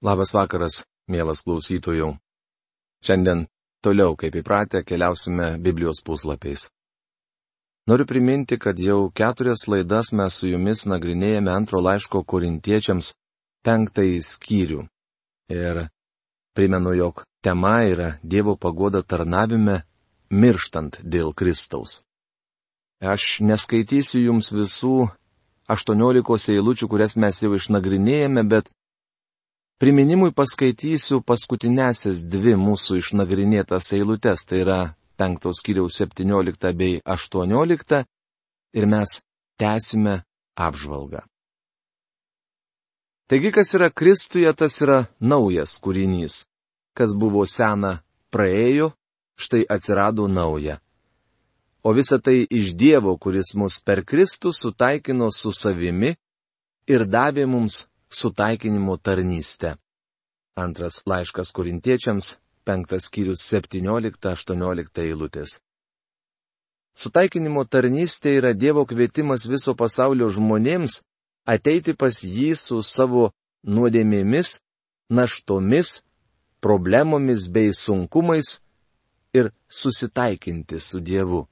Labas 0.00 0.30
vakaras, 0.32 0.78
mielas 1.12 1.42
klausytojų. 1.44 2.14
Šiandien 3.04 3.42
toliau, 3.84 4.14
kaip 4.16 4.38
įpratę, 4.40 4.80
keliausime 4.80 5.58
Biblijos 5.60 6.00
puslapiais. 6.00 6.70
Noriu 7.84 8.06
priminti, 8.08 8.56
kad 8.56 8.80
jau 8.80 9.10
keturias 9.12 9.66
laidas 9.68 10.08
mes 10.16 10.38
su 10.40 10.48
jumis 10.48 10.86
nagrinėjame 10.88 11.52
antro 11.52 11.82
laiško 11.84 12.24
korintiečiams 12.24 13.12
penktąjį 13.66 14.24
skyrių. 14.24 14.86
Ir 15.52 15.82
primenu, 16.56 16.96
jog 16.96 17.24
tema 17.44 17.82
yra 17.84 18.14
Dievo 18.24 18.56
pagoda 18.56 19.04
tarnavime, 19.04 19.82
mirštant 20.32 21.02
dėl 21.04 21.36
Kristaus. 21.36 22.00
Aš 23.04 23.42
neskaitysiu 23.44 24.24
jums 24.30 24.48
visų 24.56 25.10
aštuoniolikos 25.68 26.48
eilučių, 26.56 26.88
kurias 26.88 27.20
mes 27.20 27.44
jau 27.44 27.52
išnagrinėjame, 27.56 28.48
bet 28.48 28.72
Priminimui 29.80 30.34
paskaitysiu 30.36 31.22
paskutinėsias 31.24 32.26
dvi 32.28 32.52
mūsų 32.60 32.98
išnagrinėtas 33.00 33.86
eilutes, 33.96 34.42
tai 34.44 34.58
yra 34.60 34.80
penktos 35.16 35.62
kiriaus 35.64 35.96
17 36.02 36.74
bei 36.76 36.98
18 37.00 38.02
ir 38.76 38.86
mes 38.92 39.14
tęsime 39.56 40.18
apžvalgą. 40.66 41.24
Taigi, 43.32 43.54
kas 43.56 43.72
yra 43.78 43.88
Kristuje, 43.88 44.52
tas 44.52 44.76
yra 44.84 45.06
naujas 45.20 45.78
kūrinys. 45.80 46.42
Kas 46.92 47.16
buvo 47.16 47.46
sena, 47.48 48.02
praėjo, 48.28 48.92
štai 49.40 49.64
atsirado 49.64 50.28
nauja. 50.28 50.76
O 51.80 51.94
visa 51.96 52.18
tai 52.20 52.42
iš 52.44 52.74
Dievo, 52.76 53.16
kuris 53.16 53.54
mus 53.56 53.80
per 53.80 54.04
Kristų 54.04 54.52
sutaikino 54.52 55.30
su 55.32 55.54
savimi 55.56 56.18
ir 56.84 57.06
davė 57.08 57.48
mums 57.48 57.86
sutaikinimo 58.10 58.96
tarnystę. 58.96 59.74
Antras 60.56 61.02
laiškas 61.06 61.52
korintiečiams, 61.52 62.36
penktas 62.64 63.06
skyrius 63.06 63.40
17-18 63.52 65.02
eilutės. 65.06 65.60
Sutaikinimo 66.94 67.64
tarnystė 67.64 68.34
yra 68.40 68.52
Dievo 68.52 68.84
kvietimas 68.84 69.46
viso 69.48 69.74
pasaulio 69.78 70.28
žmonėms 70.34 71.00
ateiti 71.46 71.94
pas 71.94 72.18
jį 72.24 72.50
su 72.58 72.82
savo 72.82 73.30
nuodėmėmis, 73.64 74.58
naštomis, 75.08 76.02
problemomis 76.60 77.48
bei 77.48 77.70
sunkumais 77.72 78.58
ir 79.32 79.52
susitaikinti 79.70 80.80
su 80.82 81.00
Dievu. 81.00 81.46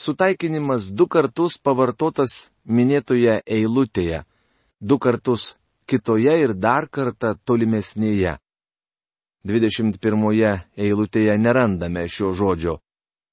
Sutaikinimas 0.00 0.88
du 0.96 1.06
kartus 1.06 1.60
pavartotas 1.60 2.48
minėtoje 2.64 3.42
eilutėje 3.46 4.24
du 4.82 4.98
kartus 4.98 5.54
kitoje 5.86 6.34
ir 6.42 6.54
dar 6.58 6.88
kartą 6.90 7.34
tolimesnėje. 7.46 8.36
21 9.46 10.62
eilutėje 10.78 11.34
nerandame 11.38 12.04
šio 12.08 12.30
žodžio, 12.38 12.76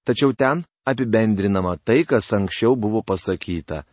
tačiau 0.05 0.33
ten 0.33 0.64
apibendrinama 0.86 1.75
tai, 1.77 2.03
kas 2.05 2.31
anksčiau 2.33 2.75
buvo 2.75 3.02
pasakyta. 3.05 3.83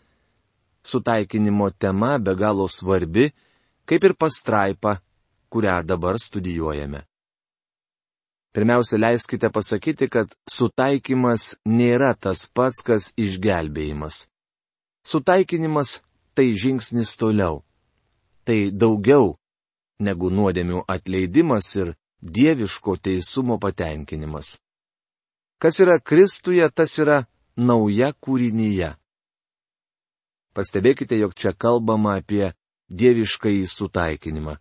Sutaikinimo 0.87 1.71
tema 1.71 2.17
be 2.19 2.37
galo 2.37 2.69
svarbi, 2.69 3.33
kaip 3.85 4.05
ir 4.05 4.15
pastraipa, 4.15 4.97
kurią 5.53 5.83
dabar 5.85 6.17
studijuojame. 6.21 7.05
Pirmiausia, 8.57 8.97
leiskite 8.97 9.51
pasakyti, 9.53 10.09
kad 10.09 10.33
sutaikymas 10.49 11.57
nėra 11.69 12.15
tas 12.17 12.47
pats, 12.49 12.81
kas 12.81 13.13
išgelbėjimas. 13.21 14.31
Sutaikinimas 15.05 16.01
tai 16.37 16.53
žingsnis 16.63 17.17
toliau. 17.17 17.63
Tai 18.47 18.59
daugiau 18.71 19.35
negu 19.99 20.29
nuodėmių 20.31 20.85
atleidimas 20.87 21.71
ir 21.81 21.95
dieviško 22.21 22.97
teisumo 23.01 23.57
patenkinimas. 23.59 24.59
Kas 25.59 25.81
yra 25.81 25.97
Kristuje, 25.99 26.69
tas 26.71 26.99
yra 27.01 27.25
nauja 27.57 28.13
kūrinyje. 28.13 28.93
Pastebėkite, 30.57 31.17
jog 31.21 31.35
čia 31.37 31.53
kalbama 31.57 32.19
apie 32.21 32.53
dieviškąjį 32.93 33.65
sutaikinimą. 33.69 34.57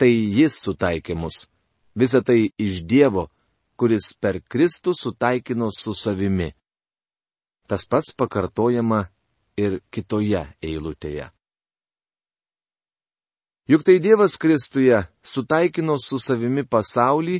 Tai 0.00 0.10
jis 0.10 0.56
sutaikė 0.64 1.14
mus. 1.16 1.46
Visa 1.94 2.22
tai 2.24 2.50
iš 2.58 2.80
Dievo, 2.88 3.28
kuris 3.76 4.12
per 4.20 4.40
Kristų 4.40 4.94
sutaikino 4.96 5.68
su 5.76 5.94
savimi. 5.94 6.50
Tas 7.68 7.84
pats 7.86 8.14
pakartojama 8.16 9.04
ir 9.56 9.80
kitoje 9.90 10.42
eilutėje. 10.62 11.28
Juk 13.68 13.84
tai 13.86 13.98
Dievas 14.02 14.36
Kristuje 14.36 14.98
sutaikino 15.22 15.94
su 15.98 16.18
savimi 16.18 16.64
pasaulį, 16.66 17.38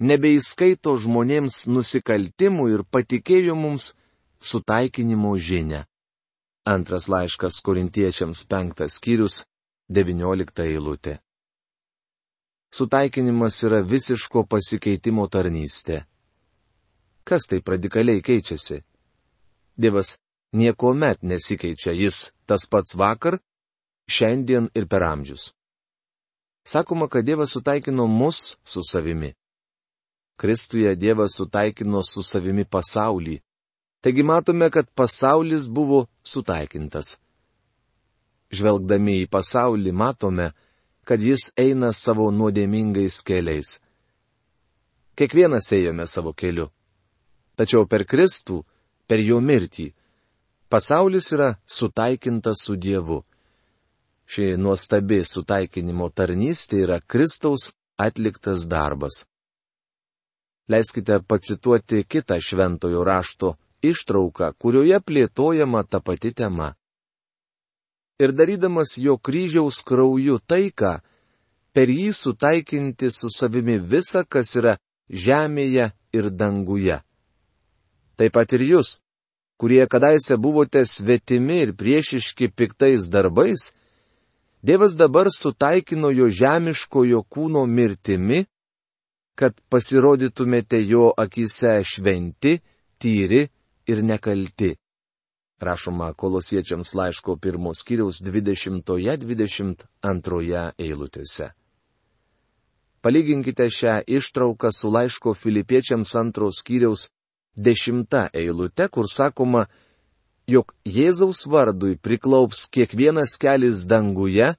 nebeįskaito 0.00 0.94
žmonėms 1.04 1.66
nusikaltimų 1.68 2.68
ir 2.72 2.84
patikėjo 2.88 3.54
mums 3.54 3.92
sutaikinimo 4.40 5.34
žinę. 5.38 5.84
Antras 6.64 7.08
laiškas 7.10 7.60
korintiečiams 7.66 8.44
penktas 8.46 8.96
skyrius, 8.98 9.42
deviniolikta 9.90 10.64
eilutė. 10.64 11.18
Sutaikinimas 12.72 13.58
yra 13.66 13.82
visiško 13.84 14.46
pasikeitimo 14.48 15.26
tarnystė. 15.28 16.06
Kas 17.28 17.44
taip 17.50 17.68
radikaliai 17.68 18.22
keičiasi? 18.24 18.80
Dievas 19.76 20.16
niekuomet 20.52 21.22
nesikeičia, 21.22 21.92
jis 21.92 22.30
tas 22.46 22.66
pats 22.70 22.94
vakar, 22.94 23.38
šiandien 24.08 24.68
ir 24.74 24.86
per 24.88 25.02
amžius. 25.02 25.52
Sakoma, 26.64 27.08
kad 27.08 27.24
Dievas 27.24 27.52
sutaikino 27.52 28.06
mus 28.06 28.56
su 28.64 28.80
savimi. 28.82 29.34
Kristuje 30.36 30.94
Dievas 30.96 31.36
sutaikino 31.36 32.02
su 32.02 32.22
savimi 32.22 32.64
pasaulį. 32.64 33.40
Taigi 34.02 34.22
matome, 34.22 34.70
kad 34.70 34.90
pasaulis 34.94 35.68
buvo 35.68 36.06
sutaikintas. 36.22 37.16
Žvelgdami 38.52 39.22
į 39.22 39.28
pasaulį 39.30 39.92
matome, 39.92 40.50
kad 41.04 41.22
jis 41.22 41.50
eina 41.56 41.92
savo 41.92 42.30
nuodėmingais 42.30 43.22
keliais. 43.26 43.78
Kiekvienas 45.16 45.72
ėjome 45.72 46.06
savo 46.06 46.32
keliu. 46.32 46.68
Tačiau 47.56 47.86
per 47.86 48.04
Kristų, 48.08 48.62
per 49.06 49.20
jo 49.20 49.40
mirtį, 49.40 49.92
Pasaulis 50.72 51.32
yra 51.32 51.54
sutaikintas 51.66 52.56
su 52.64 52.76
Dievu. 52.76 53.18
Ši 54.24 54.54
nuostabi 54.56 55.18
sutaikinimo 55.28 56.06
tarnystė 56.16 56.78
yra 56.86 56.96
Kristaus 57.00 57.66
atliktas 58.00 58.64
darbas. 58.72 59.18
Leiskite 60.72 61.18
pacituoti 61.28 62.00
kitą 62.08 62.38
šventojo 62.40 63.04
rašto 63.04 63.52
ištrauką, 63.84 64.48
kurioje 64.56 65.02
plėtojama 65.04 65.84
ta 65.84 66.00
pati 66.00 66.32
tema. 66.32 66.70
Ir 68.22 68.32
darydamas 68.32 68.96
jo 68.96 69.18
kryžiaus 69.18 69.84
krauju 69.84 70.40
taiką, 70.40 70.96
per 71.76 71.92
jį 71.98 72.08
sutaikinti 72.16 73.12
su 73.12 73.28
savimi 73.28 73.76
visa, 73.76 74.24
kas 74.24 74.56
yra 74.56 74.78
žemėje 75.10 75.92
ir 76.16 76.32
danguje. 76.32 77.02
Taip 78.16 78.40
pat 78.40 78.56
ir 78.56 78.70
jūs, 78.72 79.02
kurie 79.62 79.86
kadaise 79.86 80.34
buvote 80.42 80.82
svetimi 80.86 81.60
ir 81.62 81.70
priešiški 81.78 82.50
piktais 82.50 83.06
darbais, 83.06 83.70
Dievas 84.62 84.94
dabar 84.96 85.26
sutaikino 85.30 86.10
jo 86.10 86.30
žemiškojo 86.30 87.22
kūno 87.30 87.66
mirtimi, 87.66 88.44
kad 89.34 89.60
pasirodytumėte 89.70 90.86
jo 90.86 91.14
akise 91.18 91.84
šventi, 91.86 92.60
tyri 92.98 93.48
ir 93.86 94.02
nekalti. 94.06 94.76
Rašoma 95.62 96.12
kolosiečiams 96.18 96.94
laiško 96.98 97.36
pirmos 97.42 97.82
kiriaus 97.86 98.22
20-22 98.22 100.72
eilutėse. 100.78 101.52
Palyginkite 103.02 103.70
šią 103.70 104.02
ištrauką 104.06 104.70
su 104.74 104.90
laiško 104.90 105.34
filipiečiams 105.34 106.14
antros 106.18 106.62
kiriaus 106.66 107.08
dešimta 107.56 108.28
eilute, 108.32 108.88
kur 108.88 109.08
sakoma, 109.08 109.66
jog 110.46 110.72
Jėzaus 110.84 111.46
vardui 111.46 111.96
priklaups 111.96 112.66
kiekvienas 112.72 113.36
kelias 113.40 113.86
danguje, 113.88 114.54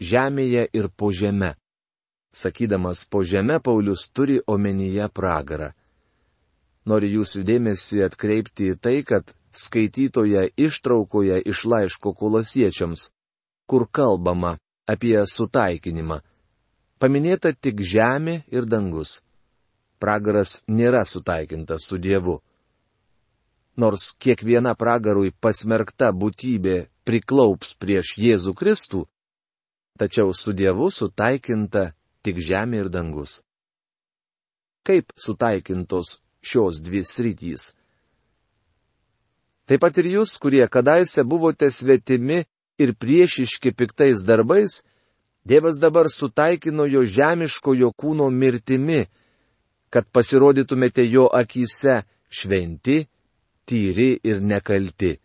žemėje 0.00 0.68
ir 0.72 0.88
po 0.88 1.12
žeme. 1.12 1.54
Sakydamas 2.36 3.04
po 3.08 3.22
žeme, 3.24 3.60
Paulius 3.60 4.10
turi 4.12 4.40
omenyje 4.46 5.08
pragarą. 5.08 5.72
Noriu 6.86 7.20
jūsų 7.20 7.42
dėmesį 7.42 8.04
atkreipti 8.06 8.70
į 8.72 8.78
tai, 8.78 9.00
kad 9.02 9.32
skaitytoje 9.56 10.50
ištraukoje 10.56 11.40
iš 11.42 11.64
laiško 11.64 12.12
kolosiečiams, 12.14 13.10
kur 13.66 13.88
kalbama 13.90 14.58
apie 14.86 15.16
sutaikinimą, 15.26 16.20
paminėta 17.00 17.50
tik 17.56 17.80
žemė 17.82 18.44
ir 18.52 18.68
dangus 18.68 19.22
pragaras 19.98 20.62
nėra 20.68 21.04
sutaikintas 21.04 21.88
su 21.88 21.98
Dievu. 21.98 22.40
Nors 23.76 24.12
kiekviena 24.18 24.72
pragarui 24.74 25.32
pasmerkta 25.32 26.12
būtybė 26.12 26.86
priklaups 27.04 27.74
prieš 27.76 28.16
Jėzų 28.18 28.54
Kristų, 28.56 29.02
tačiau 30.00 30.32
su 30.32 30.54
Dievu 30.56 30.88
sutaikinta 30.90 31.90
tik 32.24 32.40
žemė 32.40 32.84
ir 32.84 32.88
dangus. 32.92 33.40
Kaip 34.86 35.12
sutaikintos 35.18 36.20
šios 36.40 36.80
dvi 36.80 37.02
sritys? 37.04 37.74
Taip 39.66 39.82
pat 39.82 39.96
ir 39.98 40.12
jūs, 40.14 40.36
kurie 40.38 40.62
kadaise 40.70 41.24
buvote 41.26 41.68
svetimi 41.74 42.44
ir 42.78 42.94
priešiški 42.94 43.72
piktais 43.74 44.22
darbais, 44.26 44.82
Dievas 45.46 45.78
dabar 45.78 46.08
sutaikino 46.10 46.88
jo 46.90 47.04
žemiškojo 47.06 47.92
kūno 47.94 48.26
mirtimi, 48.34 49.04
kad 49.96 50.04
pasirodytumėte 50.12 51.06
jo 51.08 51.24
akise 51.32 52.02
šventi, 52.28 53.08
tyri 53.64 54.20
ir 54.28 54.44
nekalti. 54.44 55.16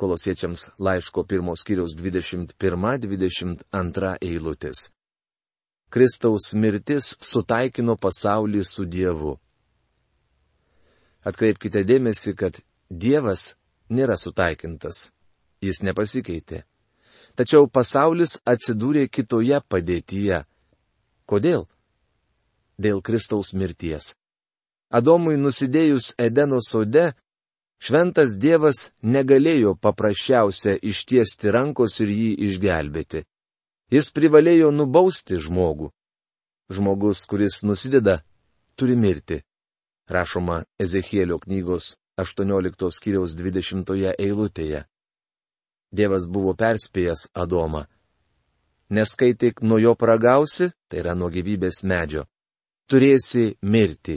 Kolosiečiams 0.00 0.64
laiško 0.82 1.22
pirmos 1.30 1.62
kiriaus 1.62 1.94
21-22 1.94 4.10
eilutės. 4.26 4.90
Kristaus 5.94 6.50
mirtis 6.58 7.14
sutaikino 7.30 7.94
pasaulį 8.02 8.66
su 8.66 8.82
Dievu. 8.90 9.38
Atkreipkite 11.22 11.86
dėmesį, 11.86 12.34
kad 12.34 12.58
Dievas 12.90 13.54
nėra 13.94 14.18
sutaikintas. 14.18 15.06
Jis 15.62 15.86
nepasikeitė. 15.86 16.66
Tačiau 17.38 17.70
pasaulis 17.70 18.42
atsidūrė 18.42 19.06
kitoje 19.06 19.62
padėtyje. 19.70 20.42
Kodėl? 21.30 21.70
Dėl 22.80 23.02
Kristaus 23.04 23.52
mirties. 23.52 24.14
Adomui 24.90 25.36
nusidėjus 25.36 26.14
Edeno 26.18 26.58
sode, 26.64 27.12
Šventas 27.80 28.34
Dievas 28.36 28.90
negalėjo 29.00 29.74
paprasčiausia 29.80 30.74
ištiesti 30.84 31.52
rankos 31.54 32.00
ir 32.04 32.10
jį 32.12 32.30
išgelbėti. 32.48 33.22
Jis 33.90 34.10
privalėjo 34.16 34.68
nubausti 34.74 35.38
žmogų. 35.40 35.88
Žmogus, 36.70 37.24
kuris 37.26 37.62
nusideda, 37.64 38.20
turi 38.76 38.96
mirti. 38.96 39.40
Rašoma 40.10 40.64
Ezechielio 40.78 41.38
knygos 41.40 41.94
18 42.20 42.90
skyriaus 42.92 43.34
20 43.38 44.12
eilutėje. 44.18 44.84
Dievas 45.90 46.28
buvo 46.28 46.52
perspėjęs 46.54 47.30
Adomą. 47.34 47.86
Neskai 48.90 49.32
tik 49.34 49.62
nuo 49.62 49.78
jo 49.78 49.94
pragausi, 49.94 50.70
tai 50.90 51.00
yra 51.02 51.14
nuo 51.14 51.30
gyvybės 51.32 51.80
medžio. 51.86 52.26
Turėsi 52.90 53.54
mirti. 53.62 54.16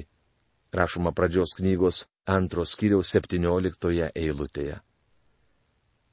Rašoma 0.74 1.12
pradžios 1.14 1.52
knygos 1.60 2.08
antros 2.26 2.72
skyriaus 2.74 3.12
17 3.14 4.08
eilutėje. 4.18 4.80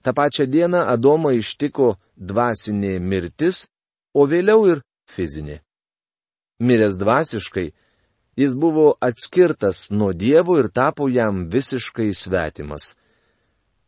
Ta 0.05 0.13
pačia 0.13 0.45
diena 0.45 0.83
Adomą 0.93 1.33
ištiko 1.39 1.95
dvasinė 2.17 2.99
mirtis, 3.01 3.63
o 4.13 4.27
vėliau 4.29 4.67
ir 4.69 4.83
fizinė. 5.09 5.63
Miręs 6.61 6.99
dvasiškai, 7.01 7.67
jis 8.37 8.53
buvo 8.53 8.87
atskirtas 9.09 9.89
nuo 9.91 10.13
Dievo 10.13 10.59
ir 10.61 10.69
tapo 10.69 11.09
jam 11.09 11.47
visiškai 11.49 12.11
svetimas. 12.13 12.93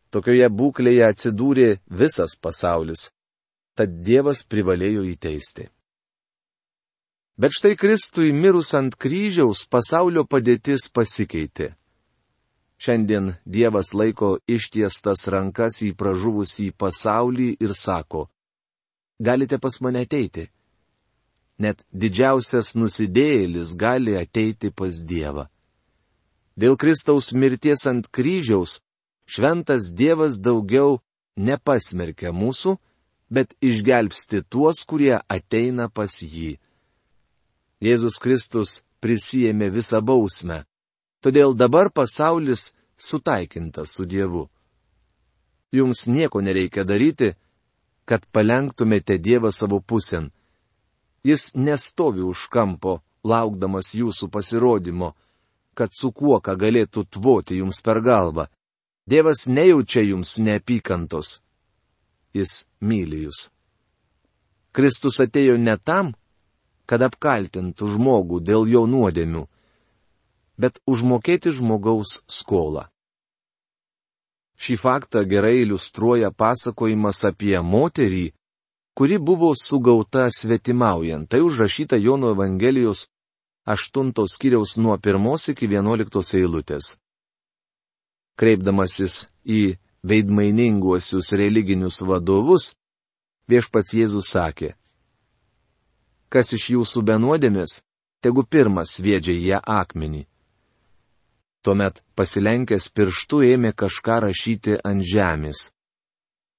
Tokioje 0.09 0.49
būklėje 0.49 1.05
atsidūrė 1.11 1.69
visas 2.01 2.33
pasaulis, 2.41 3.11
tad 3.77 4.01
Dievas 4.01 4.41
privalėjo 4.49 5.05
įteisti. 5.13 5.69
Bet 7.37 7.51
štai 7.57 7.75
Kristui 7.75 8.31
mirus 8.31 8.75
ant 8.77 8.93
kryžiaus 8.93 9.63
pasaulio 9.65 10.21
padėtis 10.29 10.85
pasikeitė. 10.93 11.73
Šiandien 12.77 13.31
Dievas 13.45 13.93
laiko 13.97 14.35
ištiestas 14.45 15.25
rankas 15.33 15.79
į 15.81 15.93
pražuvusį 15.97 16.67
pasaulį 16.77 17.47
ir 17.63 17.73
sako, 17.73 18.27
galite 19.17 19.57
pas 19.57 19.79
mane 19.81 20.03
ateiti. 20.05 20.49
Net 21.57 21.81
didžiausias 21.89 22.73
nusidėjėlis 22.75 23.73
gali 23.81 24.13
ateiti 24.19 24.69
pas 24.69 25.01
Dievą. 25.01 25.47
Dėl 26.53 26.77
Kristaus 26.77 27.31
mirties 27.33 27.87
ant 27.89 28.09
kryžiaus 28.13 28.77
šventas 29.25 29.89
Dievas 29.89 30.37
daugiau 30.37 30.99
nepasmerkia 31.37 32.29
mūsų, 32.29 32.75
bet 33.33 33.55
išgelbsti 33.57 34.43
tuos, 34.45 34.83
kurie 34.85 35.15
ateina 35.17 35.89
pas 35.89 36.19
jį. 36.21 36.59
Jėzus 37.83 38.19
Kristus 38.23 38.81
prisijėmė 39.03 39.67
visą 39.73 39.99
bausmę 39.99 40.63
Todėl 41.23 41.55
dabar 41.55 41.87
pasaulis 41.89 42.73
sutaikintas 42.99 43.95
su 43.95 44.05
Dievu. 44.05 44.49
Jums 45.71 46.03
nieko 46.11 46.41
nereikia 46.43 46.83
daryti, 46.83 47.31
kad 48.05 48.25
palenktumėte 48.35 49.15
Dievą 49.17 49.53
savo 49.55 49.79
pusėn. 49.79 50.27
Jis 51.23 51.53
nestovi 51.55 52.25
už 52.27 52.49
kampo, 52.51 52.99
laukdamas 53.23 53.93
jūsų 53.95 54.27
pasirodymo, 54.35 55.13
kad 55.73 55.95
su 55.95 56.11
kuo 56.11 56.41
ką 56.43 56.57
galėtų 56.59 57.05
tvoti 57.15 57.61
jums 57.61 57.79
per 57.79 58.03
galvą. 58.03 58.49
Dievas 59.07 59.47
nejaučia 59.47 60.03
jums 60.03 60.35
neapykantos. 60.43 61.39
Jis 62.35 62.65
myli 62.83 63.23
jūs. 63.23 63.47
Kristus 64.75 65.21
atėjo 65.23 65.55
ne 65.55 65.77
tam, 65.79 66.11
kad 66.89 67.03
apkaltintų 67.07 67.89
žmogų 67.95 68.41
dėl 68.43 68.67
jo 68.69 68.85
nuodėmių, 68.89 69.45
bet 70.59 70.79
užmokėti 70.87 71.53
žmogaus 71.55 72.21
skolą. 72.27 72.87
Šį 74.59 74.77
faktą 74.79 75.23
gerai 75.27 75.63
iliustruoja 75.63 76.29
pasakojimas 76.31 77.23
apie 77.27 77.57
moterį, 77.59 78.31
kuri 78.93 79.17
buvo 79.17 79.53
sugauta 79.57 80.27
svetimaujant. 80.31 81.29
Tai 81.29 81.41
užrašyta 81.41 81.97
Jono 81.97 82.31
Evangelijos 82.35 83.07
8 83.65 84.13
skyriaus 84.27 84.77
nuo 84.77 84.97
1 84.97 85.51
iki 85.51 85.67
11 85.67 86.37
eilutės. 86.37 86.95
Kreipdamasis 88.37 89.25
į 89.45 89.77
veidmaininguosius 90.03 91.33
religinius 91.33 92.01
vadovus, 92.01 92.73
viešpats 93.47 93.93
Jėzus 93.93 94.31
sakė, 94.33 94.73
kas 96.33 96.55
iš 96.57 96.69
jūsų 96.73 97.03
benuodėmės, 97.05 97.81
tegu 98.25 98.43
pirmas 98.43 98.95
sviedžia 98.97 99.35
ją 99.37 99.59
akmenį. 99.61 100.23
Tuomet 101.63 102.01
pasilenkęs 102.17 102.89
pirštu 102.95 103.43
ėmė 103.53 103.71
kažką 103.77 104.17
rašyti 104.25 104.79
ant 104.83 105.05
žemės. 105.07 105.69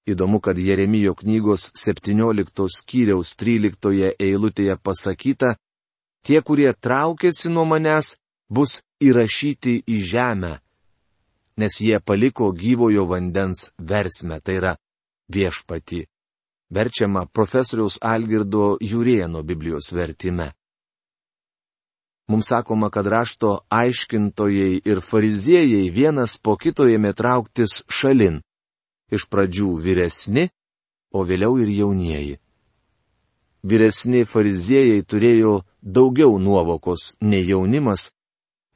Įdomu, 0.08 0.38
kad 0.40 0.58
Jeremijo 0.60 1.14
knygos 1.16 1.70
17 1.80 2.68
skyriaus 2.78 3.34
13 3.40 4.14
eilutėje 4.20 4.76
pasakyta, 4.84 5.56
tie, 6.24 6.40
kurie 6.40 6.70
traukėsi 6.72 7.52
nuo 7.52 7.64
manęs, 7.68 8.14
bus 8.48 8.80
įrašyti 9.00 9.80
į 9.88 10.00
žemę, 10.12 10.54
nes 11.60 11.80
jie 11.80 12.00
paliko 12.00 12.52
gyvojo 12.52 13.06
vandens 13.08 13.70
versmę, 13.78 14.40
tai 14.44 14.58
yra 14.60 14.74
viešpati. 15.32 16.04
Verčiama 16.70 17.26
profesoriaus 17.26 17.98
Algirdo 18.00 18.76
Jurieno 18.80 19.42
Biblijos 19.42 19.92
vertime. 19.92 20.52
Mums 22.28 22.48
sakoma, 22.48 22.90
kad 22.90 23.06
rašto 23.06 23.58
aiškintojai 23.68 24.80
ir 24.84 25.00
fariziejai 25.00 25.90
vienas 25.90 26.38
po 26.40 26.56
kito 26.56 26.86
ėmė 26.88 27.12
trauktis 27.12 27.82
šalin. 27.88 28.40
Iš 29.12 29.28
pradžių 29.28 29.74
vyresni, 29.84 30.48
o 31.12 31.24
vėliau 31.28 31.58
ir 31.60 31.68
jaunieji. 31.68 32.38
Vyresni 33.64 34.24
fariziejai 34.24 35.04
turėjo 35.04 35.60
daugiau 35.80 36.38
nuovokos 36.40 37.14
nei 37.20 37.44
jaunimas, 37.44 38.10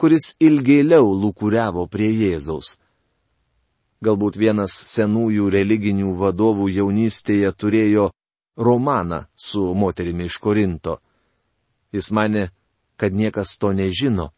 kuris 0.00 0.34
ilgėliau 0.40 1.08
lūkuriavo 1.22 1.88
prie 1.88 2.12
Jėzaus. 2.12 2.76
Galbūt 4.04 4.36
vienas 4.38 4.74
senųjų 4.94 5.48
religinių 5.50 6.12
vadovų 6.20 6.68
jaunystėje 6.70 7.50
turėjo 7.52 8.10
romaną 8.58 9.24
su 9.34 9.74
moterimi 9.74 10.28
iš 10.30 10.38
Korinto. 10.38 10.98
Jis 11.92 12.10
mane, 12.14 12.48
kad 12.96 13.14
niekas 13.14 13.56
to 13.58 13.72
nežino. 13.74 14.30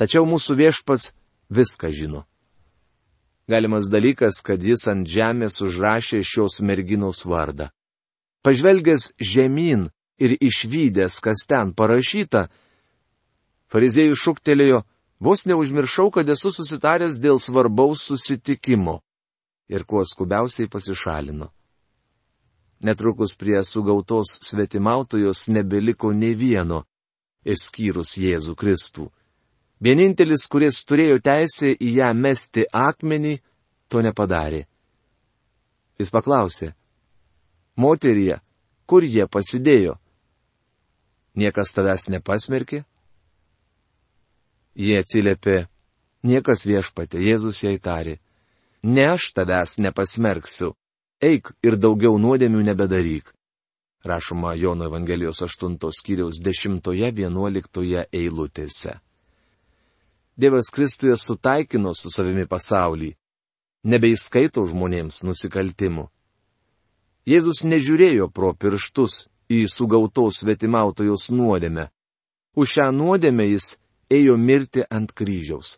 Tačiau 0.00 0.24
mūsų 0.28 0.56
viešpats 0.56 1.12
viską 1.52 1.92
žino. 1.92 2.24
Galimas 3.48 3.90
dalykas, 3.92 4.40
kad 4.42 4.62
jis 4.62 4.88
ant 4.90 5.06
žemės 5.08 5.60
užrašė 5.62 6.22
šios 6.24 6.58
merginos 6.60 7.22
vardą. 7.24 7.70
Pažvelgęs 8.42 9.12
žemyn 9.22 9.88
ir 10.18 10.36
išvykęs, 10.40 11.20
kas 11.22 11.46
ten 11.46 11.72
parašyta, 11.76 12.48
fariziejų 13.70 14.16
šūktelėjo, 14.18 14.82
vos 15.20 15.44
neužmiršau, 15.46 16.10
kad 16.10 16.28
esu 16.28 16.52
susitaręs 16.52 17.20
dėl 17.20 17.40
svarbaus 17.40 18.06
susitikimo. 18.08 19.00
Ir 19.68 19.84
kuo 19.84 20.04
skubiausiai 20.06 20.68
pasišalino. 20.70 21.50
Netrukus 22.80 23.34
prie 23.34 23.62
sugautos 23.64 24.36
svetimautojos 24.46 25.46
nebeliko 25.48 26.12
ne 26.12 26.34
vieno, 26.34 26.84
išskyrus 27.42 28.16
Jėzų 28.20 28.54
Kristų. 28.54 29.08
Vienintelis, 29.80 30.46
kuris 30.48 30.84
turėjo 30.88 31.18
teisę 31.24 31.72
į 31.72 31.96
ją 31.98 32.12
mesti 32.14 32.64
akmenį, 32.72 33.38
to 33.88 34.02
nepadarė. 34.04 34.64
Jis 36.00 36.12
paklausė, 36.12 36.74
moterie, 37.76 38.38
kur 38.86 39.04
jie 39.04 39.26
pasidėjo. 39.26 39.96
Niekas 41.36 41.72
tavęs 41.76 42.08
nepasmerkė? 42.12 42.84
Jie 44.76 44.98
atsiliepė, 45.00 45.66
niekas 46.28 46.66
viešpatė, 46.68 47.22
Jėzus 47.24 47.62
jai 47.64 47.78
tarė, 47.80 48.18
ne 48.84 49.06
aš 49.14 49.30
tavęs 49.32 49.78
nepasmerksiu, 49.80 50.74
eik 51.24 51.54
ir 51.64 51.78
daugiau 51.80 52.18
nuodėmių 52.20 52.60
nebedaryk. 52.68 53.32
Rašoma 54.06 54.52
Jono 54.54 54.84
Evangelijos 54.86 55.40
8 55.42 55.78
skyriaus 55.90 56.38
10-11 56.44 58.04
eilutėse. 58.12 59.00
Dievas 60.36 60.68
Kristuje 60.70 61.16
sutaikino 61.16 61.94
su 61.96 62.12
savimi 62.12 62.44
pasaulį, 62.46 63.14
nebeįskaito 63.88 64.66
žmonėms 64.68 65.22
nusikaltimų. 65.24 66.04
Jėzus 67.26 67.64
nežiūrėjo 67.64 68.28
pro 68.28 68.52
pirštus 68.52 69.26
į 69.48 69.64
sugautos 69.72 70.42
svetimautojos 70.42 71.30
nuodėmę. 71.32 71.88
Už 72.54 72.76
šią 72.76 72.92
nuodėmę 72.92 73.48
jis 73.48 73.78
ėjo 74.10 74.36
mirti 74.38 74.84
ant 74.90 75.12
kryžiaus. 75.12 75.76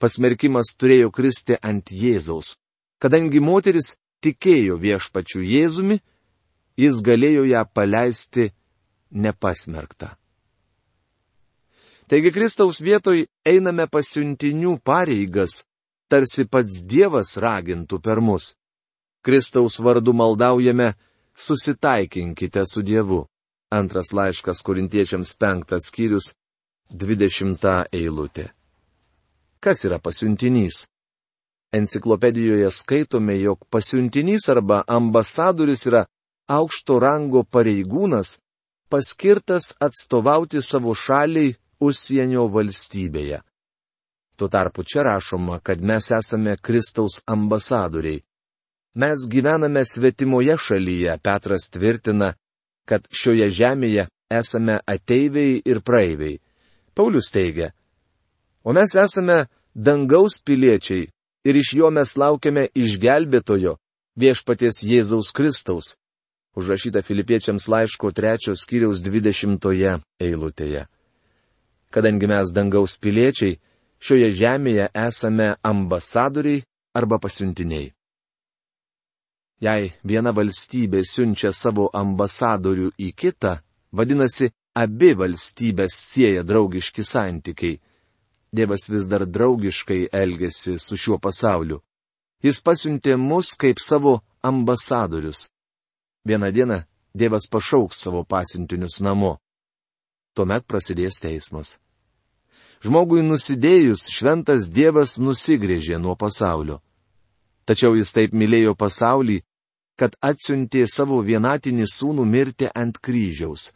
Pasmerkimas 0.00 0.72
turėjo 0.80 1.10
kristi 1.12 1.58
ant 1.60 1.90
Jėzaus. 1.92 2.54
Kadangi 3.00 3.40
moteris 3.40 3.94
tikėjo 4.24 4.78
viešpačiu 4.80 5.42
Jėzumi, 5.44 6.00
jis 6.80 7.00
galėjo 7.04 7.44
ją 7.48 7.64
paleisti 7.74 8.50
nepasmerktą. 9.10 10.14
Taigi 12.10 12.32
Kristaus 12.34 12.80
vietoj 12.82 13.26
einame 13.46 13.86
pasiuntinių 13.86 14.78
pareigas, 14.82 15.60
tarsi 16.10 16.46
pats 16.48 16.80
Dievas 16.82 17.36
ragintų 17.38 18.00
per 18.02 18.18
mus. 18.20 18.56
Kristaus 19.22 19.78
vardu 19.78 20.12
maldaujame, 20.16 20.94
susitaikinkite 21.36 22.64
su 22.66 22.82
Dievu. 22.82 23.26
Antras 23.70 24.10
laiškas 24.16 24.64
korintiečiams 24.66 25.36
penktas 25.38 25.86
skyrius, 25.92 26.32
dvidešimta 26.90 27.84
eilutė. 27.92 28.50
Kas 29.60 29.84
yra 29.84 29.98
pasiuntinys? 29.98 30.86
Enciklopedijoje 31.72 32.70
skaitome, 32.70 33.36
jog 33.40 33.66
pasiuntinys 33.70 34.48
arba 34.50 34.82
ambasadoris 34.88 35.84
yra 35.86 36.06
aukšto 36.50 36.98
rango 36.98 37.44
pareigūnas, 37.44 38.38
paskirtas 38.90 39.74
atstovauti 39.78 40.62
savo 40.62 40.94
šaliai 40.94 41.54
užsienio 41.80 42.48
valstybėje. 42.50 43.38
Tuo 44.36 44.48
tarpu 44.48 44.82
čia 44.82 45.04
rašoma, 45.06 45.60
kad 45.62 45.80
mes 45.80 46.10
esame 46.10 46.56
Kristaus 46.56 47.20
ambasadoriai. 47.26 48.22
Mes 48.94 49.28
gyvename 49.30 49.84
svetimoje 49.86 50.56
šalyje, 50.58 51.18
Petras 51.22 51.68
tvirtina, 51.70 52.32
kad 52.88 53.06
šioje 53.12 53.46
žemėje 53.54 54.08
esame 54.40 54.80
ateiviai 54.86 55.60
ir 55.64 55.82
praeiviai. 55.86 56.40
Paulius 56.94 57.30
teigia, 57.32 57.70
o 58.64 58.72
mes 58.72 58.94
esame 58.94 59.46
dangaus 59.74 60.36
piliečiai 60.44 61.08
ir 61.44 61.56
iš 61.56 61.74
jo 61.78 61.90
mes 61.90 62.16
laukiame 62.16 62.68
išgelbėtojo, 62.74 63.76
viešpaties 64.20 64.82
Jėzaus 64.84 65.32
Kristaus. 65.32 65.96
Užrašyta 66.58 67.02
Filipiečiams 67.06 67.68
laiško 67.70 68.10
trečios 68.10 68.64
skyriaus 68.66 69.00
dvidešimtoje 69.06 70.00
eilutėje. 70.20 70.88
Kadangi 71.94 72.26
mes 72.26 72.50
dangaus 72.54 72.96
piliečiai, 72.98 73.58
šioje 74.02 74.30
žemėje 74.34 74.90
esame 74.94 75.54
ambasadoriai 75.62 76.64
arba 76.94 77.20
pasiuntiniai. 77.22 77.92
Jei 79.60 79.90
viena 80.02 80.32
valstybė 80.32 81.02
siunčia 81.04 81.52
savo 81.52 81.90
ambasadorių 81.94 82.90
į 82.98 83.10
kitą, 83.12 83.58
vadinasi, 83.92 84.50
abi 84.74 85.14
valstybės 85.18 85.96
sieja 85.98 86.42
draugiški 86.46 87.04
santykiai. 87.04 87.80
Dievas 88.52 88.88
vis 88.90 89.06
dar 89.06 89.26
draugiškai 89.26 90.08
elgesi 90.12 90.78
su 90.78 90.96
šiuo 90.96 91.18
pasauliu. 91.22 91.80
Jis 92.42 92.58
pasiuntė 92.62 93.16
mus 93.16 93.52
kaip 93.54 93.78
savo 93.78 94.20
ambasadorius. 94.42 95.46
Vieną 96.26 96.50
dieną 96.52 96.82
Dievas 97.14 97.46
pašauks 97.50 97.98
savo 97.98 98.24
pasintinius 98.24 99.00
namo. 99.00 99.38
Tuomet 100.34 100.66
prasidės 100.66 101.18
teismas. 101.18 101.78
Žmogui 102.80 103.22
nusidėjus 103.26 104.06
šventas 104.14 104.70
Dievas 104.70 105.18
nusigrėžė 105.18 105.98
nuo 105.98 106.14
pasaulio. 106.16 106.78
Tačiau 107.66 107.96
jis 107.98 108.14
taip 108.14 108.32
mylėjo 108.32 108.76
pasaulį, 108.78 109.40
kad 109.98 110.14
atsiuntė 110.22 110.86
savo 110.88 111.18
vienatinį 111.22 111.84
sūnų 111.90 112.24
mirti 112.24 112.70
ant 112.74 112.96
kryžiaus. 113.02 113.72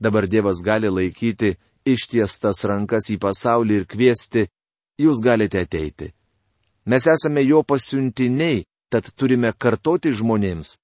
Dabar 0.00 0.26
Dievas 0.28 0.60
gali 0.64 0.90
laikyti 0.92 1.56
ištiestas 1.86 2.64
rankas 2.68 3.10
į 3.14 3.18
pasaulį 3.22 3.80
ir 3.80 3.86
kviesti, 3.88 4.46
jūs 5.00 5.22
galite 5.24 5.62
ateiti. 5.62 6.12
Mes 6.86 7.06
esame 7.06 7.42
jo 7.42 7.62
pasiuntiniai, 7.62 8.64
tad 8.90 9.08
turime 9.18 9.52
kartoti 9.52 10.12
žmonėms. 10.12 10.76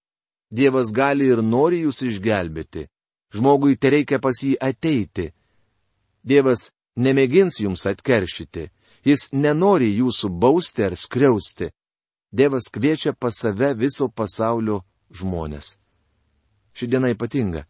Dievas 0.52 0.92
gali 0.92 1.28
ir 1.32 1.42
nori 1.42 1.82
jūs 1.84 2.02
išgelbėti. 2.08 2.88
Žmogui 3.32 3.78
te 3.80 3.90
reikia 3.92 4.18
pas 4.20 4.36
jį 4.42 4.56
ateiti. 4.60 5.30
Dievas 6.22 6.68
nemėgins 6.96 7.62
jums 7.62 7.86
atkeršyti. 7.88 8.68
Jis 9.04 9.32
nenori 9.32 9.88
jūsų 9.96 10.28
bausti 10.28 10.84
ar 10.86 10.96
skriausti. 10.96 11.70
Dievas 12.32 12.68
kviečia 12.72 13.12
pas 13.12 13.34
save 13.34 13.72
viso 13.74 14.08
pasaulio 14.08 14.82
žmonės. 15.12 15.76
Ši 16.76 16.88
diena 16.88 17.10
ypatinga. 17.12 17.64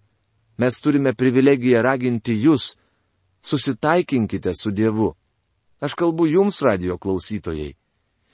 Mes 0.59 0.79
turime 0.81 1.15
privilegiją 1.15 1.83
raginti 1.83 2.35
jūs, 2.45 2.77
susitaikinkite 3.43 4.53
su 4.55 4.71
Dievu. 4.71 5.13
Aš 5.81 5.95
kalbu 5.99 6.27
jums, 6.27 6.63
radio 6.63 6.99
klausytojai. 6.99 7.73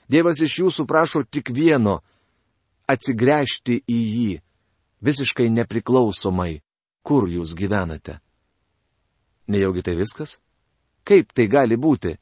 Dievas 0.09 0.41
iš 0.41 0.59
jūsų 0.61 0.85
prašo 0.85 1.23
tik 1.23 1.51
vieno- 1.53 1.99
atsigręžti 2.93 3.83
į 3.87 3.99
jį, 4.15 4.41
visiškai 5.01 5.49
nepriklausomai, 5.49 6.61
kur 7.03 7.29
jūs 7.29 7.55
gyvenate. 7.55 8.19
Nejaugi 9.47 9.83
tai 9.83 9.95
viskas? 9.95 10.39
Kaip 11.03 11.33
tai 11.33 11.47
gali 11.47 11.77
būti? 11.77 12.17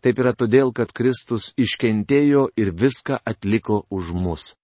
Taip 0.00 0.18
yra 0.18 0.32
todėl, 0.32 0.72
kad 0.72 0.92
Kristus 0.92 1.54
iškentėjo 1.58 2.48
ir 2.56 2.72
viską 2.72 3.18
atliko 3.24 3.86
už 3.90 4.12
mus. 4.12 4.54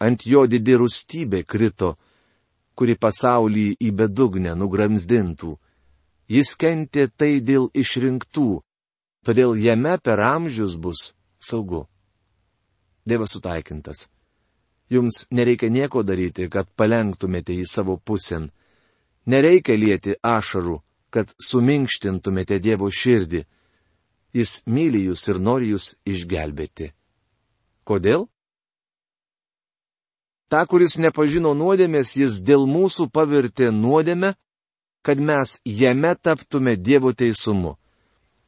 Ant 0.00 0.26
jo 0.26 0.46
didi 0.46 0.76
rūstybė 0.76 1.44
krito, 1.46 1.96
kuri 2.74 2.96
pasaulį 2.98 3.66
į 3.80 3.90
bedugnę 3.98 4.54
nugramzdintų. 4.58 5.54
Jis 6.30 6.54
kentė 6.58 7.08
tai 7.08 7.38
dėl 7.40 7.68
išrinktų, 7.74 8.62
todėl 9.26 9.54
jame 9.60 9.98
per 10.02 10.22
amžius 10.24 10.76
bus 10.80 11.12
saugu. 11.38 11.84
Dievas 13.04 13.34
sutaikintas. 13.36 14.08
Jums 14.88 15.24
nereikia 15.30 15.68
nieko 15.68 16.02
daryti, 16.02 16.48
kad 16.48 16.68
palengtumėte 16.76 17.52
į 17.56 17.64
savo 17.68 17.96
pusėn. 17.96 18.50
Nereikia 19.26 19.76
lieti 19.76 20.16
ašarų, 20.20 20.78
kad 21.10 21.32
suminkštintumėte 21.40 22.58
Dievo 22.60 22.90
širdį. 22.92 23.44
Jis 24.34 24.60
myli 24.66 25.04
jūs 25.06 25.28
ir 25.30 25.40
nori 25.40 25.70
jūs 25.72 25.94
išgelbėti. 26.04 26.90
Kodėl? 27.84 28.26
Ta, 30.48 30.64
kuris 30.68 30.98
nepažino 31.00 31.54
nuodėmės, 31.56 32.16
jis 32.20 32.40
dėl 32.44 32.66
mūsų 32.68 33.08
pavirtė 33.12 33.70
nuodėmę, 33.72 34.34
kad 35.04 35.20
mes 35.20 35.58
jame 35.64 36.14
taptume 36.16 36.76
Dievo 36.76 37.12
teisumu. 37.12 37.76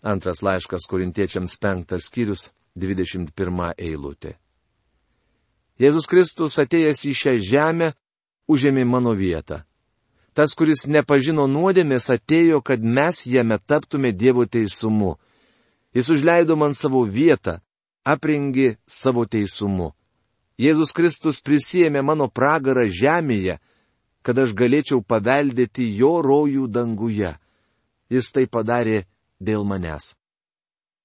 Antras 0.02 0.42
laiškas 0.44 0.86
korintiečiams 0.88 1.56
penktas 1.60 2.08
skyrius, 2.08 2.50
21 2.76 3.72
eilutė. 3.76 4.36
Jėzus 5.80 6.06
Kristus 6.08 6.56
atėjęs 6.60 7.02
į 7.04 7.12
šią 7.16 7.34
žemę 7.44 7.90
užėmė 8.48 8.84
mano 8.88 9.12
vietą. 9.16 9.64
Tas, 10.36 10.52
kuris 10.52 10.84
nepažino 10.84 11.46
nuodėmės, 11.48 12.10
atėjo, 12.12 12.60
kad 12.60 12.82
mes 12.84 13.24
jame 13.24 13.56
taptume 13.58 14.12
Dievo 14.12 14.44
teisumu. 14.44 15.16
Jis 15.96 16.10
užleido 16.12 16.56
man 16.60 16.76
savo 16.76 17.00
vietą, 17.08 17.60
aprengė 18.04 18.76
savo 18.84 19.24
teisumu. 19.24 19.95
Jėzus 20.56 20.94
Kristus 20.96 21.42
prisėmė 21.44 22.00
mano 22.00 22.30
pragarą 22.32 22.86
žemėje, 22.88 23.58
kad 24.24 24.38
aš 24.40 24.54
galėčiau 24.56 25.02
paveldėti 25.04 25.84
jo 25.98 26.16
rojų 26.24 26.66
danguje. 26.72 27.34
Jis 28.10 28.30
tai 28.32 28.46
padarė 28.46 29.04
dėl 29.38 29.66
manęs. 29.68 30.14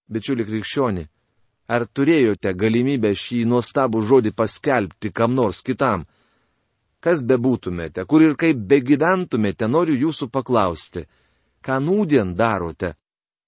Bičiuli 0.08 0.46
krikščioni, 0.48 1.04
ar 1.68 1.86
turėjote 1.88 2.54
galimybę 2.56 3.12
šį 3.16 3.44
nuostabų 3.52 4.02
žodį 4.08 4.34
paskelbti 4.36 5.12
kam 5.12 5.36
nors 5.36 5.62
kitam? 5.68 6.08
Kas 7.02 7.24
bebūtumėte, 7.26 8.06
kur 8.06 8.24
ir 8.24 8.36
kaip 8.38 8.60
begyventumėte, 8.72 9.68
noriu 9.68 9.98
jūsų 10.08 10.30
paklausti, 10.32 11.08
ką 11.66 11.80
nūdien 11.82 12.36
darote, 12.38 12.94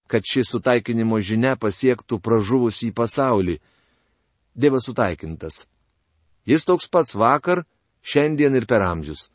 kad 0.10 0.26
ši 0.26 0.44
sutaikinimo 0.46 1.20
žinia 1.22 1.54
pasiektų 1.56 2.20
pražuvusį 2.20 2.92
pasaulį. 2.98 3.60
Dievas 4.54 4.90
sutaikintas. 4.90 5.64
Jis 6.46 6.66
toks 6.68 6.90
pats 6.92 7.16
vakar, 7.16 7.64
šiandien 8.04 8.56
ir 8.56 8.68
per 8.68 8.84
amžius. 8.84 9.30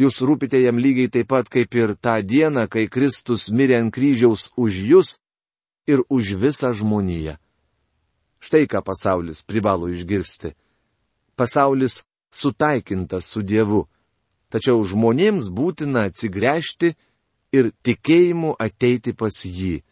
Jūs 0.00 0.20
rūpite 0.24 0.60
jam 0.60 0.78
lygiai 0.80 1.10
taip 1.12 1.28
pat 1.28 1.48
kaip 1.52 1.74
ir 1.76 1.94
tą 1.96 2.20
dieną, 2.24 2.68
kai 2.72 2.88
Kristus 2.88 3.50
mirė 3.52 3.80
ant 3.80 3.92
kryžiaus 3.92 4.48
už 4.56 4.78
jūs 4.90 5.18
ir 5.88 6.04
už 6.08 6.36
visą 6.40 6.72
žmoniją. 6.76 7.36
Štai 8.40 8.64
ką 8.70 8.80
pasaulis 8.84 9.42
privalo 9.44 9.90
išgirsti. 9.92 10.54
Pasaulis 11.36 12.00
sutaikintas 12.32 13.28
su 13.28 13.42
Dievu, 13.44 13.84
tačiau 14.48 14.80
žmonėms 14.84 15.50
būtina 15.52 16.06
atsigręžti 16.08 16.94
ir 17.52 17.72
tikėjimu 17.84 18.54
ateiti 18.56 19.12
pas 19.12 19.44
jį. 19.44 19.82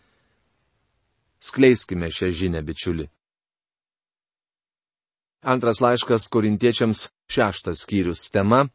Skleiskime 1.38 2.08
šią 2.11 2.32
žinę, 2.32 2.64
bičiuli. 2.64 3.08
Antras 5.42 5.80
laiškas 5.80 6.28
korintiečiams 6.28 7.09
šeštas 7.30 7.78
skyrius 7.83 8.30
tema 8.30 8.68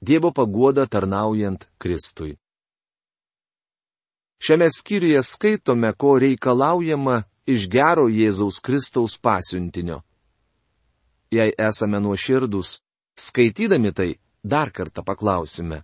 Dievo 0.00 0.30
paguoda 0.32 0.86
tarnaujant 0.86 1.64
Kristui. 1.78 2.36
Šiame 4.38 4.68
skyriuje 4.70 5.22
skaitome, 5.22 5.92
ko 5.92 6.18
reikalaujama 6.18 7.22
iš 7.46 7.66
gero 7.66 8.06
Jėzaus 8.06 8.60
Kristaus 8.62 9.18
pasiuntinio. 9.18 10.02
Jei 11.30 11.50
esame 11.58 11.98
nuoširdus, 12.00 12.78
skaitydami 13.18 13.92
tai, 13.92 14.14
dar 14.42 14.70
kartą 14.70 15.02
paklausime. 15.02 15.82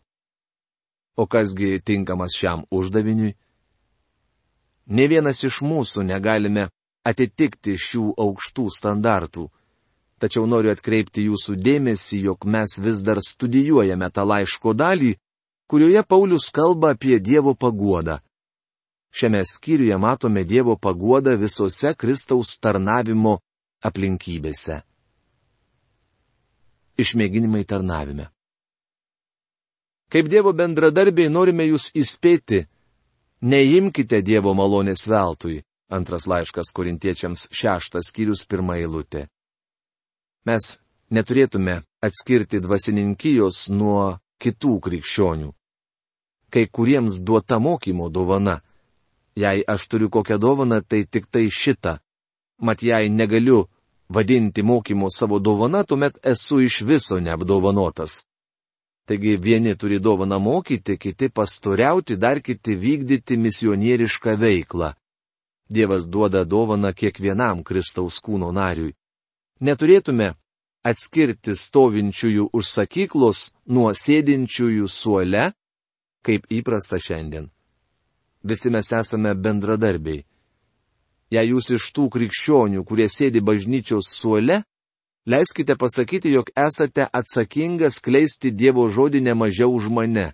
O 1.17 1.27
kasgi 1.27 1.81
tinkamas 1.83 2.39
šiam 2.39 2.63
uždaviniui? 2.71 3.35
Ne 4.87 5.09
vienas 5.11 5.43
iš 5.43 5.59
mūsų 5.67 6.07
negalime 6.07 6.69
atitikti 7.03 7.75
šių 7.75 8.15
aukštų 8.15 8.71
standartų 8.79 9.51
tačiau 10.23 10.47
noriu 10.47 10.73
atkreipti 10.73 11.27
jūsų 11.29 11.57
dėmesį, 11.61 12.21
jog 12.29 12.47
mes 12.47 12.79
vis 12.81 13.03
dar 13.07 13.21
studijuojame 13.23 14.11
tą 14.15 14.25
laiško 14.29 14.75
dalį, 14.75 15.15
kurioje 15.71 16.03
Paulius 16.07 16.51
kalba 16.55 16.95
apie 16.95 17.19
Dievo 17.21 17.55
paguodą. 17.55 18.19
Šiame 19.15 19.45
skyriuje 19.47 19.97
matome 19.99 20.45
Dievo 20.45 20.77
paguodą 20.77 21.37
visose 21.39 21.95
Kristaus 21.95 22.57
tarnavimo 22.59 23.39
aplinkybėse. 23.85 24.81
Išmėginimai 26.99 27.65
tarnavime. 27.67 28.31
Kaip 30.11 30.29
Dievo 30.31 30.53
bendradarbiai 30.55 31.31
norime 31.31 31.67
jūs 31.67 31.89
įspėti, 31.95 32.65
neimkite 33.43 34.21
Dievo 34.23 34.55
malonės 34.55 35.07
veltui. 35.11 35.63
Antras 35.91 36.27
laiškas 36.27 36.73
korintiečiams 36.75 37.49
šeštas 37.53 38.09
skyrius 38.11 38.47
pirmą 38.49 38.79
eilutę. 38.81 39.29
Mes 40.45 40.65
neturėtume 41.11 41.79
atskirti 42.05 42.61
dvasininkijos 42.61 43.69
nuo 43.73 44.19
kitų 44.43 44.75
krikščionių. 44.85 45.51
Kai 46.53 46.65
kuriems 46.69 47.21
duota 47.25 47.59
mokymo 47.59 48.11
dovana. 48.13 48.61
Jei 49.35 49.65
aš 49.67 49.89
turiu 49.89 50.11
kokią 50.13 50.37
dovaną, 50.39 50.83
tai 50.87 51.03
tik 51.05 51.27
tai 51.33 51.49
šitą. 51.51 51.97
Mat 52.63 52.85
jei 52.87 53.09
negaliu 53.11 53.65
vadinti 54.09 54.63
mokymo 54.63 55.09
savo 55.11 55.41
dovana, 55.41 55.83
tuomet 55.83 56.21
esu 56.23 56.61
iš 56.61 56.83
viso 56.87 57.19
neapdovanotas. 57.19 58.23
Taigi 59.09 59.37
vieni 59.37 59.75
turi 59.77 59.99
dovaną 59.99 60.39
mokyti, 60.39 60.99
kiti 60.99 61.29
pastoriauti, 61.29 62.17
dar 62.17 62.41
kiti 62.41 62.77
vykdyti 62.77 63.37
misionierišką 63.37 64.37
veiklą. 64.45 64.93
Dievas 65.69 66.07
duoda 66.09 66.45
dovaną 66.45 66.93
kiekvienam 66.93 67.65
Kristaus 67.65 68.21
kūno 68.21 68.53
nariui 68.53 68.95
neturėtume 69.61 70.35
atskirti 70.85 71.55
stovinčiųjų 71.57 72.51
už 72.53 72.65
sakyklos 72.69 73.51
nuo 73.67 73.91
sėdinčiųjų 73.97 74.89
suole, 74.89 75.51
kaip 76.25 76.47
įprasta 76.53 77.01
šiandien. 77.01 77.49
Visi 78.45 78.71
mes 78.71 78.93
esame 78.93 79.33
bendradarbiai. 79.35 80.25
Jei 81.33 81.49
jūs 81.49 81.71
iš 81.73 81.89
tų 81.97 82.11
krikščionių, 82.13 82.85
kurie 82.85 83.09
sėdi 83.09 83.41
bažnyčios 83.41 84.11
suole, 84.13 84.61
leiskite 85.27 85.77
pasakyti, 85.81 86.35
jog 86.37 86.53
esate 86.53 87.09
atsakingas 87.09 87.99
kleisti 88.05 88.53
Dievo 88.53 88.85
žodį 88.93 89.25
ne 89.25 89.35
mažiau 89.35 89.73
už 89.73 89.89
mane. 89.89 90.33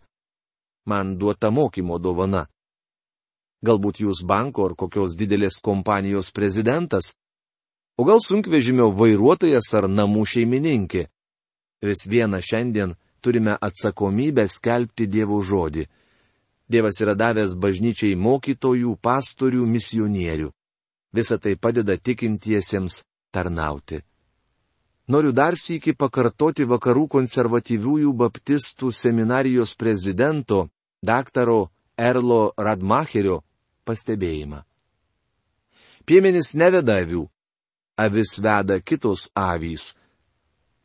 Man 0.87 1.15
duota 1.17 1.53
mokymo 1.55 2.01
dovana. 2.03 2.49
Galbūt 3.63 4.03
jūs 4.03 4.25
banko 4.27 4.67
ar 4.67 4.75
kokios 4.75 5.15
didelės 5.21 5.61
kompanijos 5.63 6.33
prezidentas, 6.33 7.13
o 8.01 8.05
gal 8.05 8.21
sunkvežimio 8.25 8.87
vairuotojas 8.97 9.67
ar 9.77 9.85
namų 9.93 10.23
šeimininkė. 10.33 11.03
Vis 11.85 12.07
viena 12.09 12.39
šiandien 12.41 12.95
turime 13.21 13.53
atsakomybę 13.61 14.47
skelbti 14.49 15.05
Dievo 15.05 15.43
žodį. 15.45 15.83
Dievas 16.73 16.97
yra 17.05 17.13
davęs 17.13 17.59
bažnyčiai 17.61 18.17
mokytojų, 18.17 18.95
pastorių, 19.05 19.67
misionierių. 19.69 20.49
Visa 21.13 21.37
tai 21.37 21.53
padeda 21.61 21.99
tikintiesiems 22.01 23.03
tarnauti. 23.35 23.99
Noriu 25.13 25.35
dar 25.37 25.59
sįki 25.61 25.93
pakartoti 25.93 26.65
vakarų 26.71 27.05
konservatyviųjų 27.17 28.15
baptistų 28.17 28.95
seminarijos 28.97 29.75
prezidento, 29.77 30.71
daktaro 31.05 31.67
Erlo 31.99 32.55
Radmacherio 32.57 33.43
pastebėjimą. 33.85 34.63
Piemenis 36.09 36.55
neveda 36.57 36.97
avių, 37.05 37.27
avis 38.05 38.39
veda 38.39 38.81
kitos 38.81 39.29
avys. 39.37 39.95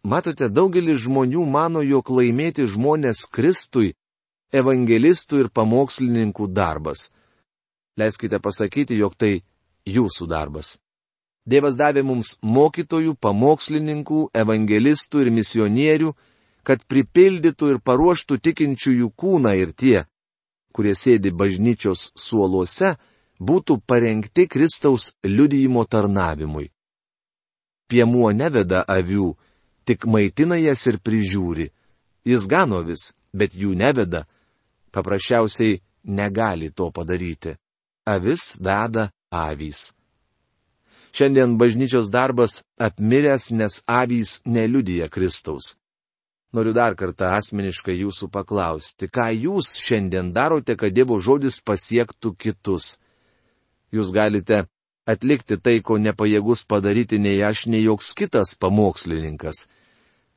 Matote, 0.06 0.50
daugelis 0.54 1.02
žmonių 1.06 1.46
mano, 1.50 1.82
jog 1.82 2.12
laimėti 2.14 2.68
žmonės 2.70 3.26
Kristui- 3.36 3.96
evangelistų 4.60 5.40
ir 5.44 5.50
pamokslininkų 5.50 6.48
darbas. 6.54 7.10
Leiskite 7.98 8.40
pasakyti, 8.40 9.00
jog 9.02 9.16
tai 9.18 9.42
jūsų 9.88 10.28
darbas. 10.28 10.78
Dievas 11.46 11.76
davė 11.78 12.04
mums 12.04 12.38
mokytojų, 12.42 13.16
pamokslininkų, 13.22 14.30
evangelistų 14.34 15.26
ir 15.26 15.32
misionierių, 15.32 16.14
kad 16.64 16.86
pripildytų 16.90 17.66
ir 17.74 17.80
paruoštų 17.80 18.40
tikinčiųjų 18.46 19.10
kūną 19.22 19.54
ir 19.58 19.74
tie, 19.74 20.06
kurie 20.74 20.94
sėdi 20.94 21.32
bažnyčios 21.32 22.12
suoluose, 22.18 22.98
būtų 23.40 23.82
parengti 23.86 24.48
Kristaus 24.48 25.14
liudijimo 25.24 25.86
tarnavimui 25.86 26.75
piemuo 27.88 28.32
neveda 28.34 28.84
avių, 28.88 29.34
tik 29.86 30.06
maitina 30.10 30.58
jas 30.60 30.86
ir 30.90 31.00
prižiūri. 31.00 31.70
Jis 32.26 32.48
gano 32.50 32.82
vis, 32.86 33.12
bet 33.34 33.54
jų 33.54 33.76
neveda. 33.78 34.26
Paprasčiausiai 34.96 35.82
negali 36.06 36.72
to 36.72 36.90
padaryti. 36.92 37.56
Avis 38.06 38.56
veda 38.62 39.10
avys. 39.32 39.92
Šiandien 41.16 41.56
bažnyčios 41.58 42.10
darbas 42.12 42.62
apmiręs, 42.80 43.52
nes 43.52 43.82
avys 43.88 44.42
neliudija 44.46 45.08
Kristaus. 45.10 45.76
Noriu 46.56 46.74
dar 46.76 46.96
kartą 46.96 47.34
asmeniškai 47.36 47.98
jūsų 48.02 48.30
paklausti, 48.32 49.10
ką 49.12 49.30
jūs 49.34 49.74
šiandien 49.80 50.32
darote, 50.36 50.76
kad 50.80 50.94
Dievo 50.96 51.18
žodis 51.20 51.60
pasiektų 51.60 52.36
kitus. 52.40 52.96
Jūs 53.96 54.12
galite 54.16 54.66
atlikti 55.06 55.58
tai, 55.62 55.80
ko 55.82 55.98
nepajėgus 56.02 56.66
padaryti 56.66 57.20
nei 57.22 57.42
aš, 57.46 57.68
nei 57.70 57.86
joks 57.86 58.14
kitas 58.18 58.56
pamokslininkas. 58.60 59.66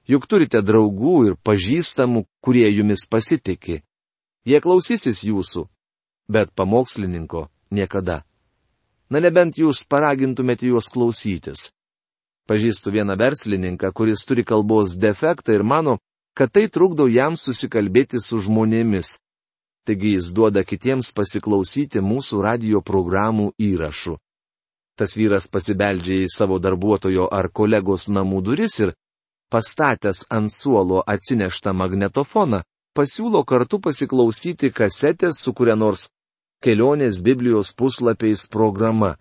Juk 0.09 0.29
turite 0.29 0.63
draugų 0.65 1.17
ir 1.29 1.35
pažįstamų, 1.45 2.25
kurie 2.41 2.69
jumis 2.71 3.05
pasitikė. 3.11 3.83
Jie 4.49 4.61
klausysis 4.65 5.21
jūsų, 5.25 5.67
bet 6.33 6.55
pamokslininko 6.57 7.49
niekada. 7.71 8.23
Na 9.11 9.21
nebent 9.21 9.59
jūs 9.61 9.83
paragintumėte 9.89 10.69
juos 10.69 10.89
klausytis. 10.93 11.71
Pažįstu 12.49 12.93
vieną 12.93 13.17
verslininką, 13.21 13.93
kuris 13.93 14.25
turi 14.25 14.45
kalbos 14.45 14.97
defektą 14.97 15.53
ir 15.53 15.65
mano, 15.65 15.99
kad 16.33 16.53
tai 16.53 16.69
trukdo 16.73 17.09
jam 17.09 17.37
susikalbėti 17.37 18.21
su 18.25 18.41
žmonėmis. 18.41 19.19
Taigi 19.85 20.15
jis 20.15 20.33
duoda 20.37 20.65
kitiems 20.65 21.13
pasiklausyti 21.17 22.01
mūsų 22.05 22.41
radio 22.45 22.81
programų 22.85 23.53
įrašų. 23.61 24.17
Tas 24.99 25.15
vyras 25.15 25.47
pasibeldžia 25.47 26.25
į 26.25 26.31
savo 26.35 26.59
darbuotojo 26.59 27.29
ar 27.31 27.47
kolegos 27.55 28.09
namų 28.11 28.41
duris 28.49 28.81
ir, 28.83 28.91
pastatęs 29.53 30.25
ant 30.35 30.51
suolo 30.51 31.05
atsineštą 31.07 31.73
magnetofoną, 31.73 32.65
pasiūlo 32.99 33.45
kartu 33.47 33.79
pasiklausyti 33.79 34.73
kasetės 34.75 35.39
su 35.45 35.55
kuria 35.55 35.77
nors 35.79 36.09
kelionės 36.65 37.23
Biblijos 37.23 37.71
puslapiais 37.79 38.49
programa. 38.51 39.15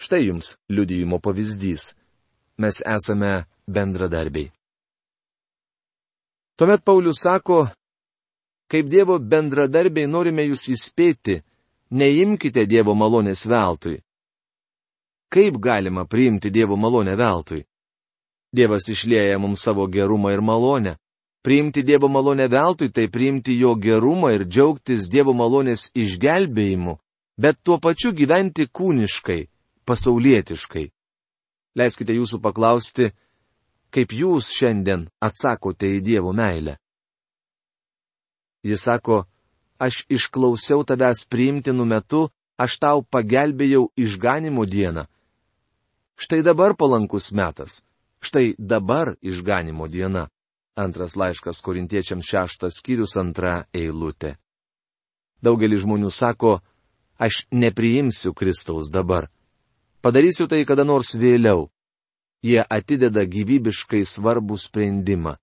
Štai 0.00 0.22
jums 0.30 0.54
liudijimo 0.72 1.20
pavyzdys. 1.20 1.92
Mes 2.56 2.80
esame 2.80 3.44
bendradarbiai. 3.68 4.48
Tuomet 6.56 6.80
Paulius 6.84 7.20
sako, 7.20 7.66
kaip 8.68 8.88
Dievo 8.88 9.18
bendradarbiai 9.20 10.08
norime 10.08 10.44
jūs 10.48 10.68
įspėti, 10.72 11.42
neimkite 11.92 12.64
Dievo 12.68 12.96
malonės 12.96 13.44
veltui. 13.48 14.00
Kaip 15.30 15.58
galima 15.58 16.04
priimti 16.04 16.50
Dievo 16.50 16.76
malonę 16.76 17.14
veltui? 17.14 17.62
Dievas 18.50 18.88
išlėja 18.90 19.38
mums 19.38 19.62
savo 19.62 19.86
gerumą 19.86 20.32
ir 20.34 20.40
malonę. 20.42 20.96
Priimti 21.46 21.84
Dievo 21.86 22.08
malonę 22.10 22.48
veltui, 22.50 22.90
tai 22.90 23.06
priimti 23.08 23.54
Jo 23.54 23.76
gerumą 23.78 24.32
ir 24.34 24.42
džiaugtis 24.44 25.06
Dievo 25.08 25.32
malonės 25.32 25.92
išgelbėjimu, 25.94 26.96
bet 27.38 27.60
tuo 27.62 27.78
pačiu 27.78 28.10
gyventi 28.12 28.66
kūniškai, 28.66 29.46
pasaulietiškai. 29.86 30.90
Leiskite 31.78 32.18
jūsų 32.18 32.42
paklausti, 32.42 33.12
kaip 33.94 34.10
jūs 34.10 34.50
šiandien 34.50 35.06
atsakote 35.22 35.86
į 35.94 36.02
Dievo 36.10 36.34
meilę. 36.34 36.74
Jis 38.66 38.82
sako, 38.82 39.22
aš 39.78 40.02
išklausiau 40.10 40.82
tavęs 40.84 41.22
priimtinų 41.30 41.86
metu, 41.86 42.26
aš 42.58 42.76
tau 42.82 43.06
pagelbėjau 43.06 43.86
išganimo 43.96 44.66
dieną. 44.66 45.06
Štai 46.20 46.42
dabar 46.44 46.76
palankus 46.76 47.32
metas. 47.32 47.80
Štai 48.20 48.52
dabar 48.58 49.16
išganimo 49.24 49.88
diena. 49.88 50.28
Antras 50.76 51.16
laiškas 51.16 51.62
korintiečiams 51.64 52.28
šeštas 52.28 52.76
skyrius 52.80 53.16
antra 53.16 53.64
eilutė. 53.72 54.34
Daugelis 55.40 55.80
žmonių 55.86 56.10
sako, 56.12 56.60
aš 57.16 57.46
nepriimsiu 57.50 58.34
Kristaus 58.36 58.90
dabar. 58.92 59.30
Padarysiu 60.04 60.44
tai 60.44 60.66
kada 60.68 60.84
nors 60.84 61.14
vėliau. 61.16 61.70
Jie 62.44 62.60
atideda 62.68 63.24
gyvybiškai 63.24 64.04
svarbų 64.04 64.60
sprendimą. 64.60 65.38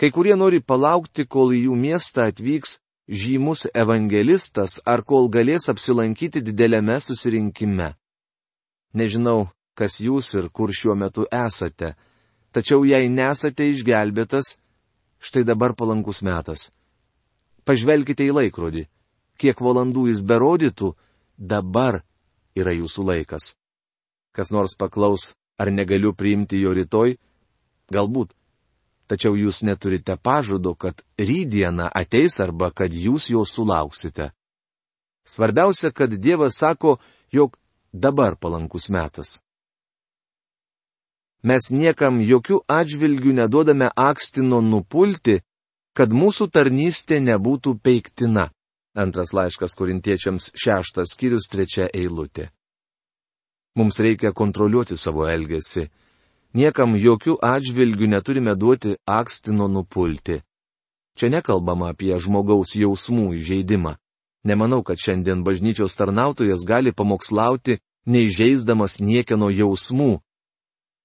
Kai 0.00 0.08
kurie 0.12 0.36
nori 0.36 0.62
palaukti, 0.64 1.28
kol 1.28 1.52
į 1.52 1.66
jų 1.68 1.76
miestą 1.76 2.24
atvyks 2.32 2.78
žymus 3.08 3.68
evangelistas 3.72 4.80
ar 4.84 5.04
kol 5.04 5.28
galės 5.28 5.68
apsilankyti 5.72 6.40
dideliame 6.44 6.96
susirinkime. 7.00 7.92
Nežinau, 8.96 9.52
kas 9.76 10.00
jūs 10.00 10.32
ir 10.38 10.48
kur 10.48 10.72
šiuo 10.72 10.96
metu 10.96 11.26
esate. 11.28 11.94
Tačiau 12.56 12.86
jei 12.88 13.10
nesate 13.12 13.68
išgelbėtas, 13.74 14.56
štai 15.20 15.44
dabar 15.44 15.76
palankus 15.76 16.22
metas. 16.24 16.70
Pažvelkite 17.68 18.24
į 18.24 18.32
laikrodį. 18.38 18.86
Kiek 19.36 19.60
valandų 19.60 20.06
jis 20.08 20.22
berodytų, 20.24 20.94
dabar 21.36 22.00
yra 22.56 22.72
jūsų 22.72 23.04
laikas. 23.10 23.52
Kas 24.32 24.52
nors 24.54 24.76
paklaus, 24.78 25.34
ar 25.60 25.68
negaliu 25.72 26.14
priimti 26.16 26.62
jo 26.62 26.72
rytoj? 26.76 27.18
Galbūt. 27.92 28.32
Tačiau 29.06 29.36
jūs 29.38 29.62
neturite 29.62 30.16
pažado, 30.16 30.72
kad 30.74 31.04
rydiena 31.20 31.90
ateis 31.94 32.40
arba 32.42 32.72
kad 32.74 32.90
jūs 32.90 33.28
jo 33.30 33.44
sulauksite. 33.46 34.32
Svarbiausia, 35.26 35.92
kad 35.92 36.10
Dievas 36.10 36.58
sako, 36.58 36.96
jog 37.30 37.58
dabar 37.92 38.36
palankus 38.36 38.88
metas. 38.90 39.40
Mes 41.46 41.68
niekam 41.70 42.18
jokių 42.26 42.64
atžvilgių 42.66 43.36
neduodame 43.38 43.86
akstino 43.94 44.58
nupulti, 44.64 45.38
kad 45.94 46.10
mūsų 46.10 46.48
tarnystė 46.50 47.20
nebūtų 47.22 47.76
peiktina. 47.78 48.48
Antras 48.98 49.30
laiškas 49.36 49.76
korintiečiams 49.78 50.50
šeštas 50.58 51.14
skyrius 51.14 51.46
trečia 51.52 51.86
eilutė. 51.94 52.48
Mums 53.78 54.00
reikia 54.00 54.32
kontroliuoti 54.32 54.96
savo 54.96 55.28
elgesį. 55.28 55.86
Niekam 56.56 56.96
jokių 56.96 57.36
atžvilgių 57.44 58.08
neturime 58.08 58.56
duoti 58.56 58.96
akstino 59.06 59.68
nupulti. 59.68 60.40
Čia 61.16 61.30
nekalbama 61.30 61.92
apie 61.92 62.16
žmogaus 62.18 62.74
jausmų 62.74 63.36
įžeidimą. 63.38 63.94
Nemanau, 64.48 64.82
kad 64.82 64.98
šiandien 64.98 65.44
bažnyčios 65.44 65.94
tarnautojas 65.94 66.64
gali 66.66 66.92
pamokslauti, 66.92 67.78
neižeisdamas 68.06 68.98
niekieno 69.00 69.50
jausmų, 69.52 70.22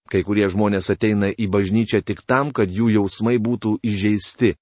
Kai 0.10 0.24
kurie 0.28 0.48
žmonės 0.50 0.90
ateina 0.94 1.30
į 1.30 1.48
bažnyčią 1.52 2.02
tik 2.04 2.24
tam, 2.26 2.52
kad 2.52 2.72
jų 2.72 2.90
jausmai 2.98 3.38
būtų 3.38 3.78
įžeisti. 3.86 4.56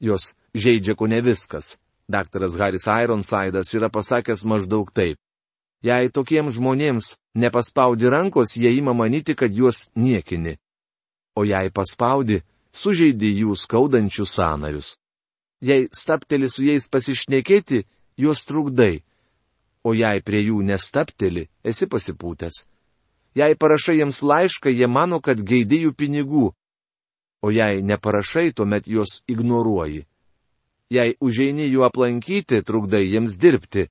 Jos 0.00 0.34
žaidžia 0.54 0.94
ko 0.94 1.08
ne 1.10 1.20
viskas. 1.24 1.76
Daktaras 2.08 2.54
Haris 2.56 2.86
Ironsidas 2.86 3.74
yra 3.74 3.90
pasakęs 3.90 4.44
maždaug 4.44 4.92
taip. 4.94 5.18
Jei 5.84 6.08
tokiems 6.10 6.56
žmonėms 6.56 7.16
nepaspaudi 7.38 8.08
rankos, 8.10 8.56
jie 8.56 8.72
ima 8.78 8.94
manyti, 8.94 9.34
kad 9.34 9.52
juos 9.52 9.90
niekini. 9.94 10.56
O 11.38 11.44
jei 11.44 11.70
paspaudi, 11.70 12.40
sužeidi 12.72 13.30
jų 13.42 13.54
skaudančius 13.54 14.32
sanarius. 14.34 14.96
Jei 15.60 15.86
stapteli 15.92 16.48
su 16.50 16.64
jais 16.66 16.88
pasišnekėti, 16.88 17.84
juos 18.18 18.42
trukdai. 18.46 19.04
O 19.86 19.94
jei 19.94 20.22
prie 20.24 20.42
jų 20.48 20.64
nestapteli, 20.66 21.46
esi 21.62 21.86
pasipūtęs. 21.86 22.64
Jei 23.36 23.54
parašai 23.54 23.98
jiems 23.98 24.22
laišką, 24.22 24.70
jie 24.72 24.86
mano, 24.88 25.20
kad 25.20 25.40
geidai 25.40 25.84
jų 25.84 25.92
pinigų. 25.94 26.46
O 27.42 27.50
jei 27.54 27.82
neparašai, 27.82 28.52
tuomet 28.52 28.88
juos 28.88 29.20
ignoruoji. 29.28 30.06
Jei 30.90 31.14
užeini 31.20 31.68
jų 31.68 31.84
aplankyti, 31.86 32.62
trukdai 32.64 33.04
jiems 33.04 33.36
dirbti. 33.38 33.86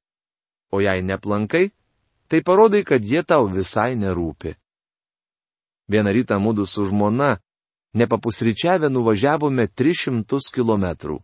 O 0.73 0.81
jei 0.81 1.03
neplankai, 1.05 1.69
tai 2.27 2.41
parodai, 2.41 2.83
kad 2.83 3.05
jie 3.05 3.23
tau 3.23 3.47
visai 3.47 3.95
nerūpi. 3.95 4.57
Vieną 5.87 6.11
rytą 6.11 6.41
mūdu 6.43 6.65
su 6.67 6.83
žmona, 6.89 7.37
nepapusryčiavę 7.95 8.89
nuvažiavome 8.89 9.67
300 9.67 10.51
km. 10.51 11.19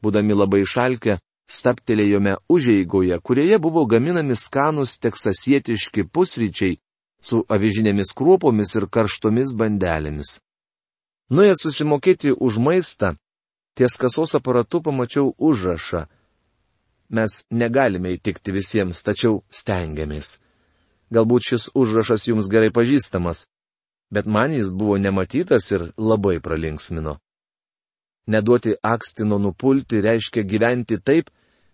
Būdami 0.00 0.34
labai 0.38 0.62
šalkę, 0.64 1.18
staptelėjome 1.50 2.38
užeigoje, 2.48 3.18
kurioje 3.20 3.58
buvo 3.58 3.84
gaminami 3.84 4.36
skanus 4.36 4.96
teksasietiški 5.02 6.06
pusryčiai 6.08 6.78
su 7.20 7.44
avižinėmis 7.48 8.12
kruopomis 8.14 8.74
ir 8.78 8.86
karštomis 8.90 9.54
bandelėmis. 9.58 10.38
Nuėjęs 11.30 11.64
susimokėti 11.66 12.32
už 12.32 12.58
maistą, 12.62 13.14
ties 13.76 13.98
kasos 14.00 14.34
aparatu 14.38 14.80
pamačiau 14.82 15.34
užrašą. 15.38 16.06
Mes 17.10 17.42
negalime 17.50 18.12
įtikti 18.16 18.52
visiems, 18.52 19.02
tačiau 19.04 19.42
stengiamės. 19.50 20.38
Galbūt 21.12 21.46
šis 21.50 21.70
užrašas 21.74 22.26
jums 22.28 22.48
gerai 22.52 22.68
pažįstamas, 22.72 23.46
bet 24.12 24.26
man 24.26 24.52
jis 24.52 24.68
buvo 24.68 24.98
nematytas 25.00 25.70
ir 25.72 25.90
labai 25.96 26.36
pralinksmino. 26.40 27.16
Neduoti 28.28 28.74
akstino 28.84 29.38
nupulti 29.40 30.02
reiškia 30.04 30.44
gyventi 30.44 30.98
taip, 31.00 31.30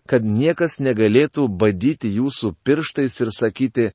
kad 0.07 0.23
niekas 0.23 0.79
negalėtų 0.79 1.49
badyti 1.49 2.13
jūsų 2.15 2.55
pirštais 2.63 3.21
ir 3.25 3.31
sakyti, 3.35 3.91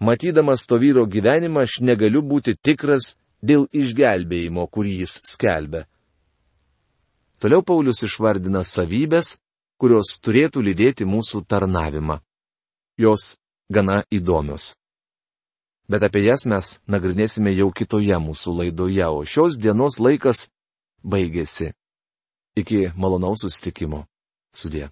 Matydamas 0.00 0.66
to 0.66 0.78
vyro 0.78 1.06
gyvenimą 1.06 1.64
aš 1.66 1.80
negaliu 1.82 2.22
būti 2.22 2.54
tikras 2.54 3.16
dėl 3.42 3.66
išgelbėjimo, 3.74 4.66
kurį 4.70 5.00
jis 5.02 5.20
skelbia. 5.26 5.86
Toliau 7.38 7.62
Paulius 7.62 8.02
išvardina 8.06 8.64
savybės, 8.66 9.36
kurios 9.78 10.18
turėtų 10.22 10.62
lydėti 10.62 11.06
mūsų 11.06 11.44
tarnavimą. 11.46 12.18
Jos 12.98 13.36
gana 13.70 14.02
įdomios. 14.10 14.74
Bet 15.88 16.02
apie 16.04 16.24
jas 16.26 16.44
mes 16.46 16.76
nagrinėsime 16.90 17.54
jau 17.54 17.70
kitoje 17.72 18.18
mūsų 18.20 18.54
laidoje, 18.60 19.06
o 19.06 19.24
šios 19.24 19.56
dienos 19.56 19.98
laikas 19.98 20.48
baigėsi. 21.02 21.72
Iki 22.58 22.90
malonaus 22.98 23.46
sustikimo. 23.46 24.04
Sudė. 24.52 24.90